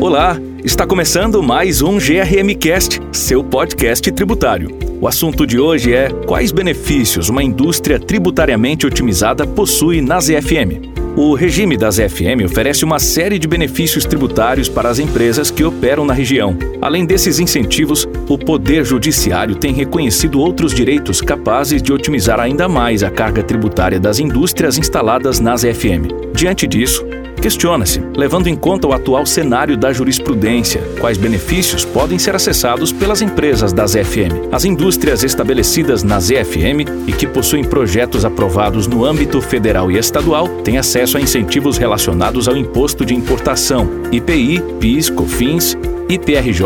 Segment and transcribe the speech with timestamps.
[0.00, 4.70] Olá, está começando mais um GRM Cast, seu podcast tributário.
[4.98, 10.88] O assunto de hoje é quais benefícios uma indústria tributariamente otimizada possui nas EFM.
[11.18, 16.06] O regime das EFM oferece uma série de benefícios tributários para as empresas que operam
[16.06, 16.56] na região.
[16.80, 23.02] Além desses incentivos, o Poder Judiciário tem reconhecido outros direitos capazes de otimizar ainda mais
[23.02, 26.08] a carga tributária das indústrias instaladas nas EFM.
[26.32, 27.04] Diante disso,
[27.40, 33.22] Questiona-se, levando em conta o atual cenário da jurisprudência, quais benefícios podem ser acessados pelas
[33.22, 34.52] empresas das EFM.
[34.52, 40.48] As indústrias estabelecidas nas EFM e que possuem projetos aprovados no âmbito federal e estadual
[40.62, 45.78] têm acesso a incentivos relacionados ao imposto de importação, IPI, PIS, COFINS,
[46.10, 46.64] IPRJ,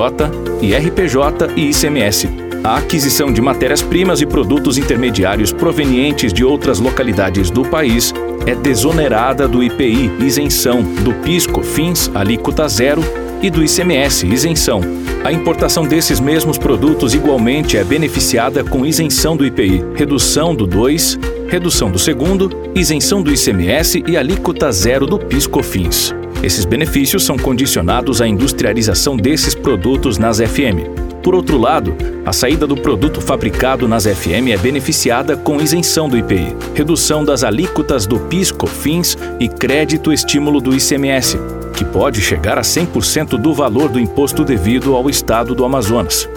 [0.60, 7.62] IRPJ e ICMS a aquisição de matérias-primas e produtos intermediários provenientes de outras localidades do
[7.62, 8.10] país
[8.46, 13.02] é desonerada do IPI, isenção, do PISCO, FINS, alíquota zero,
[13.42, 14.80] e do ICMS, isenção.
[15.22, 21.18] A importação desses mesmos produtos igualmente é beneficiada com isenção do IPI, redução do 2,
[21.48, 26.14] redução do segundo, isenção do ICMS e alíquota zero do PIS/COFINS.
[26.42, 31.03] Esses benefícios são condicionados à industrialização desses produtos nas FM.
[31.24, 36.18] Por outro lado, a saída do produto fabricado nas FM é beneficiada com isenção do
[36.18, 41.38] IPI, redução das alíquotas do PIS, COFINS e crédito estímulo do ICMS,
[41.74, 46.28] que pode chegar a 100% do valor do imposto devido ao estado do Amazonas.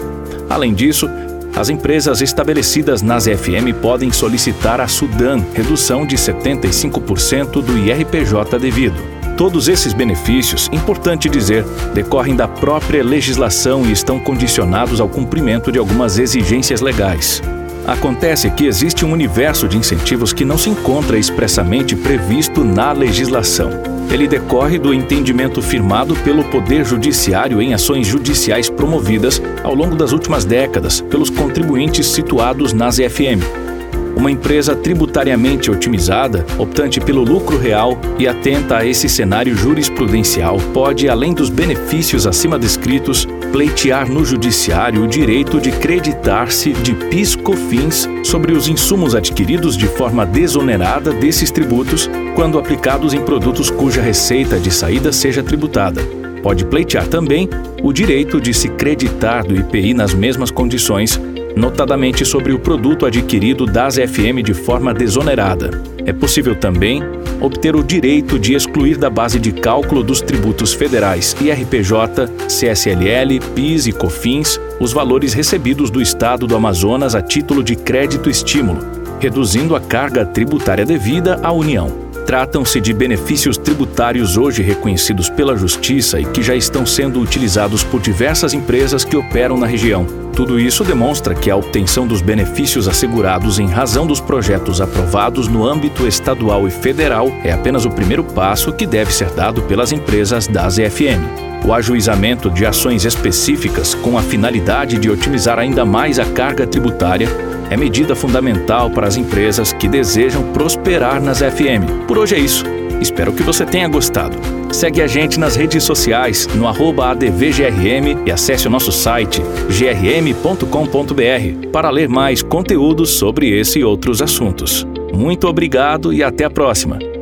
[0.48, 1.06] Além disso,
[1.54, 9.17] as empresas estabelecidas nas FM podem solicitar à Sudan redução de 75% do IRPJ devido.
[9.38, 11.62] Todos esses benefícios, importante dizer,
[11.94, 17.40] decorrem da própria legislação e estão condicionados ao cumprimento de algumas exigências legais.
[17.86, 23.70] Acontece que existe um universo de incentivos que não se encontra expressamente previsto na legislação.
[24.10, 30.10] Ele decorre do entendimento firmado pelo Poder Judiciário em ações judiciais promovidas ao longo das
[30.10, 33.68] últimas décadas pelos contribuintes situados nas FM,
[34.18, 41.08] uma empresa tributariamente otimizada, optante pelo lucro real e atenta a esse cenário jurisprudencial, pode,
[41.08, 48.52] além dos benefícios acima descritos, pleitear no judiciário o direito de creditar-se de PIS/COFINS sobre
[48.52, 54.72] os insumos adquiridos de forma desonerada desses tributos quando aplicados em produtos cuja receita de
[54.72, 56.02] saída seja tributada.
[56.42, 57.48] Pode pleitear também
[57.82, 61.20] o direito de se creditar do IPI nas mesmas condições
[61.58, 65.82] notadamente sobre o produto adquirido das FM de forma desonerada.
[66.06, 67.02] É possível também
[67.40, 73.86] obter o direito de excluir da base de cálculo dos tributos federais IRPJ, CSLL, PIS
[73.86, 78.80] e COFINS os valores recebidos do Estado do Amazonas a título de crédito-estímulo,
[79.18, 82.08] reduzindo a carga tributária devida à União.
[82.24, 88.00] Tratam-se de benefícios tributários hoje reconhecidos pela Justiça e que já estão sendo utilizados por
[88.00, 90.27] diversas empresas que operam na região.
[90.38, 95.66] Tudo isso demonstra que a obtenção dos benefícios assegurados em razão dos projetos aprovados no
[95.66, 100.46] âmbito estadual e federal é apenas o primeiro passo que deve ser dado pelas empresas
[100.46, 101.66] das EFM.
[101.66, 107.28] O ajuizamento de ações específicas com a finalidade de otimizar ainda mais a carga tributária
[107.68, 112.06] é medida fundamental para as empresas que desejam prosperar nas FM.
[112.06, 112.64] Por hoje é isso.
[113.00, 114.57] Espero que você tenha gostado.
[114.70, 121.90] Segue a gente nas redes sociais no ADVGRM e acesse o nosso site grm.com.br para
[121.90, 124.86] ler mais conteúdos sobre esse e outros assuntos.
[125.12, 127.17] Muito obrigado e até a próxima!